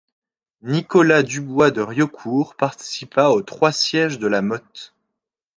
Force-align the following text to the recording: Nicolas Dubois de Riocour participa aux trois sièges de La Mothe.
Nicolas 0.63 1.21
Dubois 1.21 1.69
de 1.69 1.81
Riocour 1.81 2.55
participa 2.55 3.29
aux 3.29 3.43
trois 3.43 3.71
sièges 3.71 4.17
de 4.17 4.25
La 4.25 4.41
Mothe. 4.41 4.95